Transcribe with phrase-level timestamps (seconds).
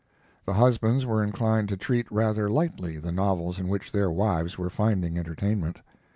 [0.47, 4.71] The husbands were inclined to treat rather lightly the novels in which their wives were
[4.71, 5.77] finding entertainment.